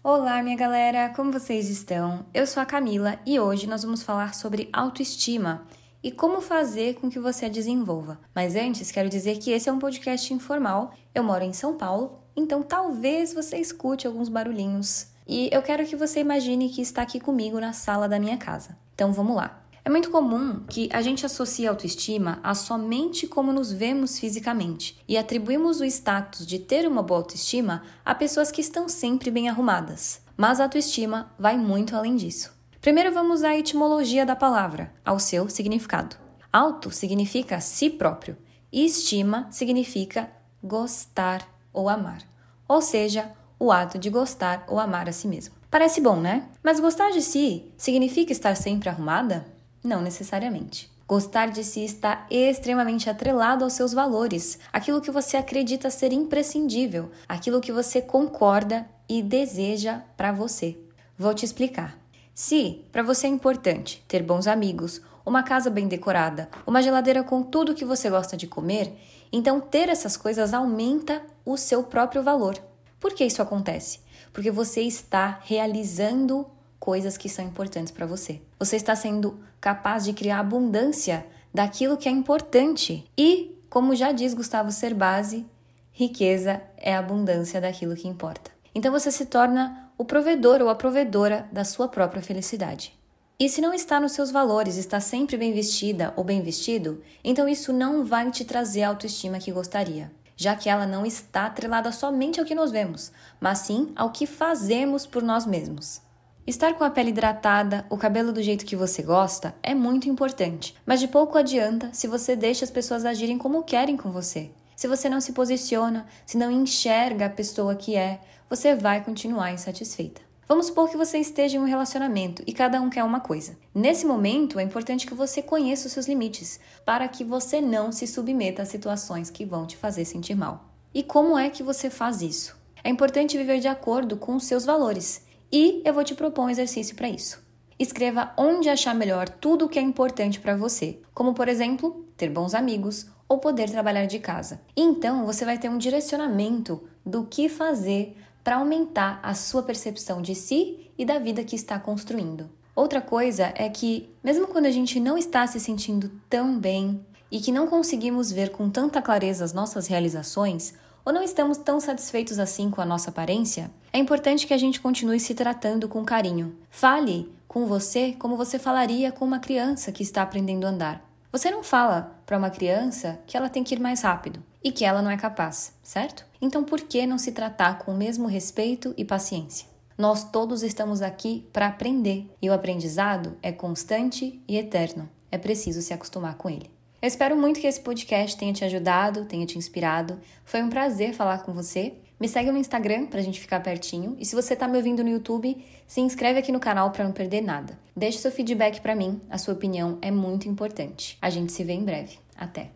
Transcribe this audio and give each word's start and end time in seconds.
Olá, 0.00 0.40
minha 0.44 0.56
galera, 0.56 1.08
como 1.08 1.32
vocês 1.32 1.68
estão? 1.68 2.24
Eu 2.32 2.46
sou 2.46 2.62
a 2.62 2.66
Camila 2.66 3.18
e 3.26 3.40
hoje 3.40 3.66
nós 3.66 3.82
vamos 3.82 4.00
falar 4.00 4.32
sobre 4.32 4.68
autoestima 4.72 5.66
e 6.00 6.12
como 6.12 6.40
fazer 6.40 6.94
com 6.94 7.10
que 7.10 7.18
você 7.18 7.46
a 7.46 7.48
desenvolva. 7.48 8.16
Mas 8.32 8.54
antes, 8.54 8.92
quero 8.92 9.08
dizer 9.08 9.38
que 9.38 9.50
esse 9.50 9.68
é 9.68 9.72
um 9.72 9.80
podcast 9.80 10.32
informal. 10.32 10.94
Eu 11.12 11.24
moro 11.24 11.42
em 11.42 11.52
São 11.52 11.76
Paulo, 11.76 12.20
então 12.36 12.62
talvez 12.62 13.34
você 13.34 13.58
escute 13.58 14.06
alguns 14.06 14.28
barulhinhos. 14.28 15.08
E 15.26 15.50
eu 15.52 15.62
quero 15.62 15.84
que 15.84 15.96
você 15.96 16.20
imagine 16.20 16.70
que 16.70 16.80
está 16.80 17.02
aqui 17.02 17.18
comigo 17.18 17.58
na 17.58 17.72
sala 17.72 18.08
da 18.08 18.20
minha 18.20 18.36
casa. 18.36 18.78
Então 18.94 19.12
vamos 19.12 19.34
lá. 19.34 19.60
É 19.88 19.90
muito 19.90 20.10
comum 20.10 20.60
que 20.68 20.86
a 20.92 21.00
gente 21.00 21.24
associe 21.24 21.66
a 21.66 21.70
autoestima 21.70 22.40
a 22.42 22.54
somente 22.54 23.26
como 23.26 23.54
nos 23.54 23.72
vemos 23.72 24.18
fisicamente 24.18 25.02
e 25.08 25.16
atribuímos 25.16 25.80
o 25.80 25.84
status 25.86 26.46
de 26.46 26.58
ter 26.58 26.86
uma 26.86 27.02
boa 27.02 27.20
autoestima 27.20 27.82
a 28.04 28.14
pessoas 28.14 28.50
que 28.50 28.60
estão 28.60 28.86
sempre 28.86 29.30
bem 29.30 29.48
arrumadas. 29.48 30.20
Mas 30.36 30.60
a 30.60 30.64
autoestima 30.64 31.32
vai 31.38 31.56
muito 31.56 31.96
além 31.96 32.16
disso. 32.16 32.54
Primeiro 32.82 33.14
vamos 33.14 33.42
à 33.42 33.56
etimologia 33.56 34.26
da 34.26 34.36
palavra, 34.36 34.92
ao 35.02 35.18
seu 35.18 35.48
significado. 35.48 36.16
Auto 36.52 36.90
significa 36.90 37.58
si 37.58 37.88
próprio 37.88 38.36
e 38.70 38.84
estima 38.84 39.48
significa 39.50 40.30
gostar 40.62 41.48
ou 41.72 41.88
amar, 41.88 42.20
ou 42.68 42.82
seja, 42.82 43.32
o 43.58 43.72
ato 43.72 43.98
de 43.98 44.10
gostar 44.10 44.66
ou 44.68 44.78
amar 44.78 45.08
a 45.08 45.12
si 45.12 45.26
mesmo. 45.26 45.54
Parece 45.70 45.98
bom, 45.98 46.20
né? 46.20 46.46
Mas 46.62 46.78
gostar 46.78 47.10
de 47.10 47.22
si 47.22 47.72
significa 47.78 48.32
estar 48.32 48.54
sempre 48.54 48.90
arrumada? 48.90 49.56
Não 49.82 50.00
necessariamente. 50.02 50.90
Gostar 51.06 51.50
de 51.50 51.64
si 51.64 51.84
está 51.84 52.26
extremamente 52.30 53.08
atrelado 53.08 53.64
aos 53.64 53.72
seus 53.72 53.94
valores, 53.94 54.58
aquilo 54.72 55.00
que 55.00 55.10
você 55.10 55.36
acredita 55.36 55.90
ser 55.90 56.12
imprescindível, 56.12 57.10
aquilo 57.26 57.60
que 57.60 57.72
você 57.72 58.02
concorda 58.02 58.86
e 59.08 59.22
deseja 59.22 60.02
para 60.16 60.32
você. 60.32 60.76
Vou 61.18 61.32
te 61.32 61.44
explicar. 61.44 61.98
Se 62.34 62.84
para 62.92 63.02
você 63.02 63.26
é 63.26 63.30
importante 63.30 64.04
ter 64.06 64.22
bons 64.22 64.46
amigos, 64.46 65.00
uma 65.24 65.42
casa 65.42 65.70
bem 65.70 65.88
decorada, 65.88 66.48
uma 66.66 66.82
geladeira 66.82 67.22
com 67.22 67.42
tudo 67.42 67.74
que 67.74 67.84
você 67.84 68.10
gosta 68.10 68.36
de 68.36 68.46
comer, 68.46 68.92
então 69.32 69.60
ter 69.60 69.88
essas 69.88 70.16
coisas 70.16 70.54
aumenta 70.54 71.22
o 71.44 71.56
seu 71.56 71.82
próprio 71.82 72.22
valor. 72.22 72.56
Por 73.00 73.14
que 73.14 73.24
isso 73.24 73.42
acontece? 73.42 74.00
Porque 74.32 74.50
você 74.50 74.82
está 74.82 75.40
realizando 75.42 76.46
coisas 76.78 77.16
que 77.16 77.28
são 77.28 77.44
importantes 77.44 77.92
para 77.92 78.06
você. 78.06 78.40
Você 78.58 78.76
está 78.76 78.94
sendo 78.94 79.38
capaz 79.60 80.04
de 80.04 80.12
criar 80.12 80.40
abundância 80.40 81.26
daquilo 81.52 81.96
que 81.96 82.08
é 82.08 82.12
importante. 82.12 83.04
E, 83.16 83.58
como 83.68 83.96
já 83.96 84.12
diz 84.12 84.34
Gustavo 84.34 84.70
Cerbasi, 84.70 85.46
riqueza 85.90 86.62
é 86.76 86.94
abundância 86.94 87.60
daquilo 87.60 87.96
que 87.96 88.08
importa. 88.08 88.50
Então 88.74 88.92
você 88.92 89.10
se 89.10 89.26
torna 89.26 89.90
o 89.98 90.04
provedor 90.04 90.62
ou 90.62 90.68
a 90.68 90.74
provedora 90.74 91.48
da 91.50 91.64
sua 91.64 91.88
própria 91.88 92.22
felicidade. 92.22 92.96
E 93.40 93.48
se 93.48 93.60
não 93.60 93.72
está 93.72 94.00
nos 94.00 94.12
seus 94.12 94.30
valores, 94.30 94.76
está 94.76 95.00
sempre 95.00 95.36
bem 95.36 95.52
vestida 95.52 96.12
ou 96.16 96.24
bem 96.24 96.42
vestido, 96.42 97.02
então 97.22 97.48
isso 97.48 97.72
não 97.72 98.04
vai 98.04 98.30
te 98.30 98.44
trazer 98.44 98.82
a 98.82 98.88
autoestima 98.88 99.38
que 99.38 99.52
gostaria, 99.52 100.10
já 100.36 100.56
que 100.56 100.68
ela 100.68 100.86
não 100.86 101.06
está 101.06 101.46
atrelada 101.46 101.92
somente 101.92 102.40
ao 102.40 102.46
que 102.46 102.54
nós 102.54 102.72
vemos, 102.72 103.12
mas 103.40 103.58
sim 103.58 103.92
ao 103.94 104.10
que 104.10 104.26
fazemos 104.26 105.06
por 105.06 105.22
nós 105.22 105.46
mesmos. 105.46 106.00
Estar 106.48 106.72
com 106.72 106.82
a 106.82 106.88
pele 106.88 107.10
hidratada, 107.10 107.84
o 107.90 107.98
cabelo 107.98 108.32
do 108.32 108.42
jeito 108.42 108.64
que 108.64 108.74
você 108.74 109.02
gosta, 109.02 109.54
é 109.62 109.74
muito 109.74 110.08
importante, 110.08 110.74
mas 110.86 110.98
de 110.98 111.06
pouco 111.06 111.36
adianta 111.36 111.90
se 111.92 112.06
você 112.06 112.34
deixa 112.34 112.64
as 112.64 112.70
pessoas 112.70 113.04
agirem 113.04 113.36
como 113.36 113.62
querem 113.62 113.98
com 113.98 114.10
você. 114.10 114.50
Se 114.74 114.88
você 114.88 115.10
não 115.10 115.20
se 115.20 115.32
posiciona, 115.32 116.06
se 116.24 116.38
não 116.38 116.50
enxerga 116.50 117.26
a 117.26 117.28
pessoa 117.28 117.74
que 117.74 117.96
é, 117.96 118.18
você 118.48 118.74
vai 118.74 119.04
continuar 119.04 119.52
insatisfeita. 119.52 120.22
Vamos 120.48 120.68
supor 120.68 120.88
que 120.88 120.96
você 120.96 121.18
esteja 121.18 121.58
em 121.58 121.60
um 121.60 121.66
relacionamento 121.66 122.42
e 122.46 122.54
cada 122.54 122.80
um 122.80 122.88
quer 122.88 123.04
uma 123.04 123.20
coisa. 123.20 123.54
Nesse 123.74 124.06
momento, 124.06 124.58
é 124.58 124.62
importante 124.62 125.06
que 125.06 125.12
você 125.12 125.42
conheça 125.42 125.86
os 125.86 125.92
seus 125.92 126.08
limites, 126.08 126.58
para 126.82 127.06
que 127.08 127.24
você 127.24 127.60
não 127.60 127.92
se 127.92 128.06
submeta 128.06 128.62
a 128.62 128.64
situações 128.64 129.28
que 129.28 129.44
vão 129.44 129.66
te 129.66 129.76
fazer 129.76 130.06
sentir 130.06 130.34
mal. 130.34 130.64
E 130.94 131.02
como 131.02 131.36
é 131.36 131.50
que 131.50 131.62
você 131.62 131.90
faz 131.90 132.22
isso? 132.22 132.56
É 132.82 132.88
importante 132.88 133.36
viver 133.36 133.60
de 133.60 133.68
acordo 133.68 134.16
com 134.16 134.34
os 134.34 134.44
seus 134.44 134.64
valores 134.64 135.27
e 135.50 135.82
eu 135.84 135.94
vou 135.94 136.04
te 136.04 136.14
propor 136.14 136.44
um 136.44 136.50
exercício 136.50 136.94
para 136.94 137.08
isso. 137.08 137.42
Escreva 137.78 138.32
onde 138.36 138.68
achar 138.68 138.94
melhor 138.94 139.28
tudo 139.28 139.64
o 139.64 139.68
que 139.68 139.78
é 139.78 139.82
importante 139.82 140.40
para 140.40 140.56
você, 140.56 140.98
como 141.14 141.32
por 141.32 141.48
exemplo, 141.48 142.04
ter 142.16 142.28
bons 142.28 142.54
amigos 142.54 143.06
ou 143.28 143.38
poder 143.38 143.70
trabalhar 143.70 144.06
de 144.06 144.18
casa. 144.18 144.60
E 144.76 144.82
então 144.82 145.24
você 145.24 145.44
vai 145.44 145.58
ter 145.58 145.68
um 145.68 145.78
direcionamento 145.78 146.82
do 147.04 147.24
que 147.24 147.48
fazer 147.48 148.16
para 148.42 148.56
aumentar 148.56 149.20
a 149.22 149.34
sua 149.34 149.62
percepção 149.62 150.22
de 150.22 150.34
si 150.34 150.90
e 150.96 151.04
da 151.04 151.18
vida 151.18 151.44
que 151.44 151.54
está 151.54 151.78
construindo. 151.78 152.50
Outra 152.74 153.00
coisa 153.00 153.52
é 153.54 153.68
que, 153.68 154.08
mesmo 154.22 154.46
quando 154.46 154.66
a 154.66 154.70
gente 154.70 154.98
não 154.98 155.18
está 155.18 155.46
se 155.46 155.60
sentindo 155.60 156.10
tão 156.30 156.58
bem 156.58 157.04
e 157.30 157.40
que 157.40 157.52
não 157.52 157.66
conseguimos 157.66 158.32
ver 158.32 158.50
com 158.50 158.70
tanta 158.70 159.02
clareza 159.02 159.44
as 159.44 159.52
nossas 159.52 159.86
realizações, 159.86 160.74
ou 161.08 161.14
não 161.14 161.22
estamos 161.22 161.56
tão 161.56 161.80
satisfeitos 161.80 162.38
assim 162.38 162.68
com 162.68 162.82
a 162.82 162.84
nossa 162.84 163.08
aparência, 163.08 163.70
é 163.90 163.98
importante 163.98 164.46
que 164.46 164.52
a 164.52 164.58
gente 164.58 164.78
continue 164.78 165.18
se 165.18 165.34
tratando 165.34 165.88
com 165.88 166.04
carinho. 166.04 166.54
Fale 166.68 167.32
com 167.48 167.64
você 167.64 168.12
como 168.18 168.36
você 168.36 168.58
falaria 168.58 169.10
com 169.10 169.24
uma 169.24 169.38
criança 169.38 169.90
que 169.90 170.02
está 170.02 170.20
aprendendo 170.20 170.66
a 170.66 170.68
andar. 170.68 171.10
Você 171.32 171.50
não 171.50 171.62
fala 171.62 172.14
para 172.26 172.36
uma 172.36 172.50
criança 172.50 173.18
que 173.26 173.38
ela 173.38 173.48
tem 173.48 173.64
que 173.64 173.74
ir 173.74 173.80
mais 173.80 174.02
rápido 174.02 174.42
e 174.62 174.70
que 174.70 174.84
ela 174.84 175.00
não 175.00 175.10
é 175.10 175.16
capaz, 175.16 175.72
certo? 175.82 176.26
Então 176.42 176.62
por 176.62 176.82
que 176.82 177.06
não 177.06 177.16
se 177.16 177.32
tratar 177.32 177.78
com 177.78 177.92
o 177.92 177.96
mesmo 177.96 178.28
respeito 178.28 178.92
e 178.94 179.02
paciência? 179.02 179.66
Nós 179.96 180.24
todos 180.24 180.62
estamos 180.62 181.00
aqui 181.00 181.48
para 181.54 181.68
aprender 181.68 182.30
e 182.42 182.50
o 182.50 182.52
aprendizado 182.52 183.34
é 183.42 183.50
constante 183.50 184.42
e 184.46 184.58
eterno. 184.58 185.08
É 185.32 185.38
preciso 185.38 185.80
se 185.80 185.94
acostumar 185.94 186.34
com 186.34 186.50
ele. 186.50 186.70
Eu 187.00 187.06
espero 187.06 187.36
muito 187.36 187.60
que 187.60 187.66
esse 187.66 187.80
podcast 187.80 188.36
tenha 188.36 188.52
te 188.52 188.64
ajudado, 188.64 189.24
tenha 189.24 189.46
te 189.46 189.56
inspirado. 189.56 190.18
Foi 190.44 190.60
um 190.60 190.68
prazer 190.68 191.14
falar 191.14 191.44
com 191.44 191.52
você. 191.52 191.94
Me 192.18 192.28
segue 192.28 192.50
no 192.50 192.58
Instagram 192.58 193.06
para 193.06 193.20
a 193.20 193.22
gente 193.22 193.38
ficar 193.38 193.60
pertinho. 193.60 194.16
E 194.18 194.26
se 194.26 194.34
você 194.34 194.54
está 194.54 194.66
me 194.66 194.76
ouvindo 194.76 195.04
no 195.04 195.10
YouTube, 195.10 195.64
se 195.86 196.00
inscreve 196.00 196.40
aqui 196.40 196.50
no 196.50 196.58
canal 196.58 196.90
para 196.90 197.04
não 197.04 197.12
perder 197.12 197.40
nada. 197.40 197.78
Deixe 197.96 198.18
seu 198.18 198.32
feedback 198.32 198.80
para 198.80 198.96
mim, 198.96 199.20
a 199.30 199.38
sua 199.38 199.54
opinião 199.54 199.98
é 200.02 200.10
muito 200.10 200.48
importante. 200.48 201.16
A 201.22 201.30
gente 201.30 201.52
se 201.52 201.62
vê 201.62 201.74
em 201.74 201.84
breve. 201.84 202.18
Até! 202.36 202.70